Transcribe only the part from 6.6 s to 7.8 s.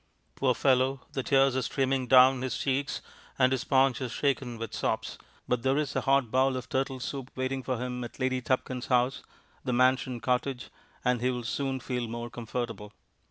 turtle soup waiting for